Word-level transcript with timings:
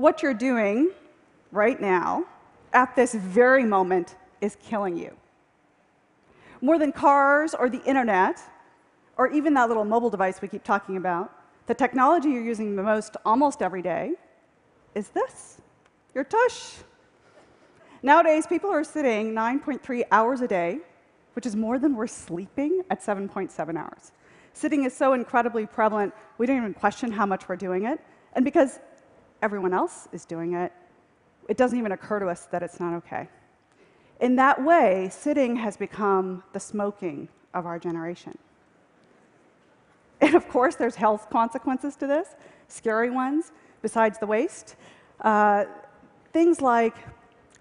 what 0.00 0.22
you're 0.22 0.34
doing 0.34 0.90
right 1.52 1.80
now, 1.80 2.24
at 2.72 2.96
this 2.96 3.14
very 3.14 3.64
moment, 3.64 4.16
is 4.40 4.56
killing 4.62 4.96
you. 4.96 5.14
More 6.62 6.78
than 6.78 6.92
cars 6.92 7.54
or 7.54 7.68
the 7.68 7.82
internet, 7.84 8.40
or 9.16 9.28
even 9.28 9.54
that 9.54 9.68
little 9.68 9.84
mobile 9.84 10.10
device 10.10 10.40
we 10.40 10.48
keep 10.48 10.64
talking 10.64 10.96
about, 10.96 11.32
the 11.66 11.74
technology 11.74 12.30
you're 12.30 12.42
using 12.42 12.76
the 12.76 12.82
most 12.82 13.16
almost 13.24 13.62
every 13.62 13.82
day 13.82 14.12
is 14.94 15.08
this 15.10 15.60
your 16.14 16.24
tush. 16.24 16.76
Nowadays, 18.02 18.46
people 18.46 18.70
are 18.70 18.82
sitting 18.82 19.32
9.3 19.32 20.02
hours 20.10 20.40
a 20.40 20.48
day, 20.48 20.78
which 21.34 21.44
is 21.44 21.54
more 21.54 21.78
than 21.78 21.94
we're 21.94 22.06
sleeping 22.06 22.82
at 22.90 23.00
7.7 23.00 23.76
hours. 23.76 24.12
Sitting 24.54 24.84
is 24.84 24.96
so 24.96 25.12
incredibly 25.12 25.66
prevalent, 25.66 26.12
we 26.38 26.46
don't 26.46 26.56
even 26.56 26.74
question 26.74 27.12
how 27.12 27.26
much 27.26 27.48
we're 27.48 27.56
doing 27.56 27.84
it. 27.84 28.00
And 28.32 28.44
because 28.44 28.80
everyone 29.42 29.72
else 29.72 30.08
is 30.12 30.24
doing 30.24 30.54
it, 30.54 30.72
it 31.48 31.56
doesn't 31.56 31.78
even 31.78 31.92
occur 31.92 32.18
to 32.20 32.26
us 32.26 32.46
that 32.46 32.62
it's 32.62 32.78
not 32.78 32.94
okay. 32.94 33.28
In 34.20 34.36
that 34.36 34.62
way, 34.62 35.08
sitting 35.10 35.56
has 35.56 35.76
become 35.76 36.42
the 36.52 36.60
smoking 36.60 37.28
of 37.54 37.66
our 37.66 37.78
generation. 37.78 38.36
And 40.22 40.34
of 40.34 40.46
course, 40.50 40.76
there's 40.76 40.96
health 40.96 41.30
consequences 41.30 41.96
to 41.96 42.06
this, 42.06 42.36
scary 42.68 43.08
ones, 43.08 43.52
besides 43.80 44.18
the 44.18 44.26
waist. 44.26 44.76
Uh, 45.22 45.64
things 46.34 46.60
like 46.60 46.94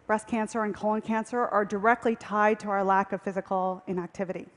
breast 0.08 0.28
cancer 0.28 0.64
and 0.66 0.76
colon 0.76 1.02
cancer 1.02 1.46
are 1.46 1.64
directly 1.64 2.18
tied 2.18 2.60
to 2.60 2.68
our 2.68 2.84
lack 2.84 3.14
of 3.14 3.22
physical 3.22 3.82
inactivity. 3.88 4.48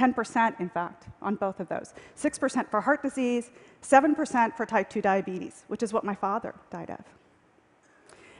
10%, 0.00 0.58
in 0.60 0.70
fact, 0.70 1.08
on 1.20 1.34
both 1.34 1.60
of 1.60 1.68
those. 1.68 1.92
6% 2.16 2.70
for 2.70 2.80
heart 2.80 3.02
disease, 3.02 3.50
7% 3.82 4.56
for 4.56 4.64
type 4.64 4.88
2 4.88 5.02
diabetes, 5.02 5.64
which 5.68 5.82
is 5.82 5.92
what 5.92 6.04
my 6.04 6.14
father 6.14 6.54
died 6.70 6.90
of. 6.90 7.04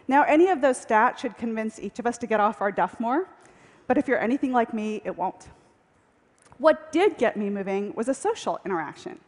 Now, 0.08 0.22
any 0.22 0.48
of 0.48 0.62
those 0.62 0.84
stats 0.84 1.18
should 1.18 1.36
convince 1.36 1.78
each 1.78 1.98
of 1.98 2.06
us 2.06 2.16
to 2.18 2.26
get 2.26 2.40
off 2.40 2.62
our 2.62 2.72
duff 2.72 2.98
more, 2.98 3.28
but 3.86 3.98
if 3.98 4.08
you're 4.08 4.18
anything 4.18 4.52
like 4.52 4.72
me, 4.72 5.02
it 5.04 5.14
won't. 5.16 5.48
What 6.56 6.92
did 6.92 7.18
get 7.18 7.36
me 7.36 7.50
moving 7.50 7.92
was 7.94 8.08
a 8.08 8.14
social 8.14 8.58
interaction. 8.64 9.20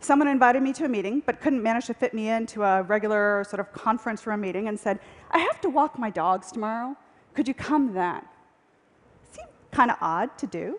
Someone 0.00 0.28
invited 0.28 0.62
me 0.62 0.72
to 0.74 0.84
a 0.84 0.88
meeting, 0.88 1.22
but 1.24 1.40
couldn't 1.40 1.62
manage 1.62 1.86
to 1.86 1.94
fit 1.94 2.12
me 2.12 2.28
into 2.28 2.62
a 2.64 2.82
regular 2.82 3.44
sort 3.48 3.60
of 3.60 3.72
conference 3.72 4.26
room 4.26 4.42
meeting 4.42 4.68
and 4.68 4.78
said, 4.78 4.98
I 5.30 5.38
have 5.38 5.60
to 5.62 5.70
walk 5.70 5.98
my 5.98 6.10
dogs 6.10 6.52
tomorrow. 6.52 6.96
Could 7.34 7.48
you 7.48 7.54
come 7.54 7.94
then? 7.94 8.22
Seemed 9.30 9.48
kind 9.70 9.90
of 9.90 9.96
odd 10.00 10.36
to 10.38 10.46
do. 10.46 10.78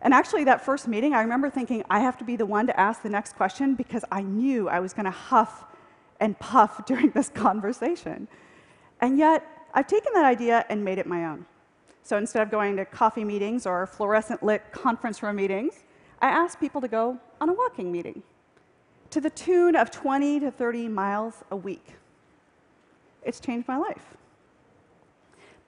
And 0.00 0.14
actually, 0.14 0.44
that 0.44 0.64
first 0.64 0.86
meeting, 0.86 1.12
I 1.12 1.22
remember 1.22 1.50
thinking, 1.50 1.84
I 1.90 2.00
have 2.00 2.16
to 2.18 2.24
be 2.24 2.36
the 2.36 2.46
one 2.46 2.66
to 2.68 2.78
ask 2.78 3.02
the 3.02 3.08
next 3.08 3.34
question 3.36 3.74
because 3.74 4.04
I 4.12 4.22
knew 4.22 4.68
I 4.68 4.78
was 4.80 4.92
going 4.92 5.06
to 5.06 5.10
huff 5.10 5.64
and 6.20 6.38
puff 6.38 6.84
during 6.86 7.10
this 7.10 7.28
conversation. 7.28 8.28
And 9.00 9.18
yet, 9.18 9.46
I've 9.74 9.86
taken 9.86 10.12
that 10.14 10.24
idea 10.24 10.64
and 10.68 10.84
made 10.84 10.98
it 10.98 11.06
my 11.06 11.26
own. 11.26 11.46
So 12.02 12.16
instead 12.16 12.42
of 12.42 12.50
going 12.50 12.76
to 12.76 12.84
coffee 12.84 13.24
meetings 13.24 13.66
or 13.66 13.86
fluorescent 13.86 14.42
lit 14.42 14.72
conference 14.72 15.22
room 15.22 15.36
meetings, 15.36 15.84
I 16.22 16.28
ask 16.28 16.58
people 16.58 16.80
to 16.80 16.88
go 16.88 17.18
on 17.40 17.48
a 17.48 17.52
walking 17.52 17.92
meeting 17.92 18.22
to 19.10 19.20
the 19.20 19.30
tune 19.30 19.76
of 19.76 19.90
20 19.90 20.40
to 20.40 20.50
30 20.50 20.88
miles 20.88 21.44
a 21.50 21.56
week. 21.56 21.94
It's 23.22 23.40
changed 23.40 23.68
my 23.68 23.76
life. 23.76 24.16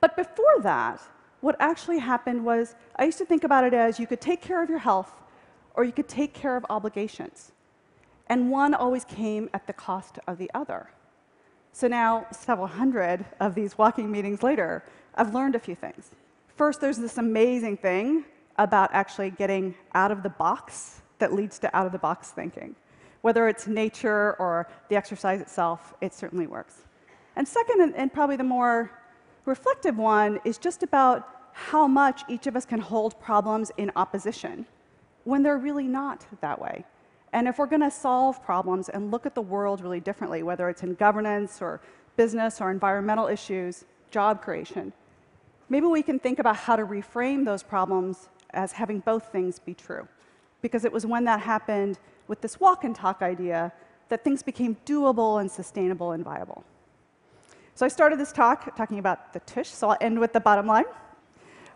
But 0.00 0.16
before 0.16 0.60
that, 0.62 1.00
what 1.40 1.56
actually 1.58 1.98
happened 1.98 2.44
was 2.44 2.74
I 2.96 3.04
used 3.04 3.18
to 3.18 3.24
think 3.24 3.44
about 3.44 3.64
it 3.64 3.74
as 3.74 3.98
you 3.98 4.06
could 4.06 4.20
take 4.20 4.40
care 4.40 4.62
of 4.62 4.68
your 4.68 4.78
health 4.78 5.10
or 5.74 5.84
you 5.84 5.92
could 5.92 6.08
take 6.08 6.34
care 6.34 6.56
of 6.56 6.66
obligations. 6.68 7.52
And 8.28 8.50
one 8.50 8.74
always 8.74 9.04
came 9.04 9.48
at 9.54 9.66
the 9.66 9.72
cost 9.72 10.18
of 10.26 10.38
the 10.38 10.50
other. 10.54 10.90
So 11.72 11.88
now, 11.88 12.26
several 12.30 12.66
hundred 12.66 13.24
of 13.38 13.54
these 13.54 13.78
walking 13.78 14.10
meetings 14.10 14.42
later, 14.42 14.84
I've 15.14 15.34
learned 15.34 15.54
a 15.54 15.58
few 15.58 15.74
things. 15.74 16.10
First, 16.56 16.80
there's 16.80 16.98
this 16.98 17.18
amazing 17.18 17.76
thing 17.76 18.24
about 18.58 18.90
actually 18.92 19.30
getting 19.30 19.74
out 19.94 20.10
of 20.10 20.22
the 20.22 20.28
box 20.28 21.00
that 21.18 21.32
leads 21.32 21.58
to 21.60 21.74
out 21.76 21.86
of 21.86 21.92
the 21.92 21.98
box 21.98 22.30
thinking. 22.30 22.74
Whether 23.22 23.48
it's 23.48 23.66
nature 23.66 24.34
or 24.38 24.68
the 24.88 24.96
exercise 24.96 25.40
itself, 25.40 25.94
it 26.00 26.12
certainly 26.12 26.46
works. 26.46 26.82
And 27.36 27.46
second, 27.46 27.94
and, 27.96 28.12
probably 28.12 28.36
the 28.36 28.44
more 28.44 28.90
reflective 29.50 29.98
one, 29.98 30.38
is 30.44 30.58
just 30.58 30.84
about 30.84 31.28
how 31.52 31.86
much 31.88 32.22
each 32.28 32.46
of 32.46 32.54
us 32.54 32.64
can 32.64 32.80
hold 32.80 33.20
problems 33.20 33.72
in 33.76 33.90
opposition 33.96 34.64
when 35.24 35.42
they're 35.42 35.58
really 35.58 35.88
not 35.88 36.24
that 36.40 36.58
way. 36.60 36.84
And 37.32 37.48
if 37.48 37.58
we're 37.58 37.66
going 37.66 37.82
to 37.82 37.90
solve 37.90 38.42
problems 38.44 38.88
and 38.88 39.10
look 39.10 39.26
at 39.26 39.34
the 39.34 39.42
world 39.42 39.80
really 39.80 40.00
differently, 40.00 40.42
whether 40.44 40.68
it's 40.68 40.84
in 40.84 40.94
governance 40.94 41.60
or 41.60 41.80
business 42.16 42.60
or 42.60 42.70
environmental 42.70 43.26
issues, 43.26 43.84
job 44.12 44.40
creation, 44.40 44.92
maybe 45.68 45.86
we 45.86 46.02
can 46.02 46.18
think 46.20 46.38
about 46.38 46.56
how 46.56 46.76
to 46.76 46.84
reframe 46.84 47.44
those 47.44 47.64
problems 47.64 48.28
as 48.50 48.72
having 48.72 49.00
both 49.00 49.24
things 49.32 49.58
be 49.58 49.74
true. 49.74 50.06
Because 50.62 50.84
it 50.84 50.92
was 50.92 51.04
when 51.06 51.24
that 51.24 51.40
happened 51.40 51.98
with 52.28 52.40
this 52.40 52.60
walk 52.60 52.84
and 52.84 52.94
talk 52.94 53.20
idea 53.20 53.72
that 54.10 54.22
things 54.22 54.42
became 54.42 54.76
doable 54.86 55.40
and 55.40 55.50
sustainable 55.50 56.12
and 56.12 56.24
viable. 56.24 56.64
So 57.80 57.86
I 57.86 57.88
started 57.88 58.20
this 58.20 58.30
talk 58.30 58.76
talking 58.76 58.98
about 58.98 59.32
the 59.32 59.40
tush, 59.40 59.68
so 59.68 59.88
I'll 59.88 59.96
end 60.02 60.20
with 60.20 60.34
the 60.34 60.40
bottom 60.40 60.66
line, 60.66 60.84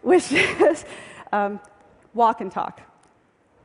which 0.02 0.32
is 0.32 0.84
um, 1.32 1.58
walk 2.12 2.42
and 2.42 2.52
talk. 2.52 2.82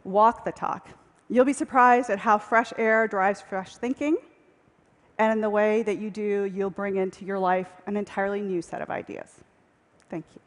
Walk 0.06 0.46
the 0.46 0.54
talk. 0.54 0.88
You'll 1.30 1.44
be 1.44 1.52
surprised 1.52 2.10
at 2.10 2.18
how 2.18 2.38
fresh 2.38 2.72
air 2.78 3.10
drives 3.10 3.42
fresh 3.42 3.76
thinking, 3.76 4.16
and 5.18 5.34
in 5.34 5.42
the 5.42 5.50
way 5.50 5.84
that 5.84 5.98
you 5.98 6.10
do, 6.10 6.46
you'll 6.46 6.70
bring 6.70 6.96
into 6.96 7.26
your 7.26 7.40
life 7.40 7.68
an 7.88 7.98
entirely 7.98 8.40
new 8.40 8.62
set 8.62 8.82
of 8.82 8.90
ideas. 8.90 9.42
Thank 10.10 10.24
you. 10.34 10.40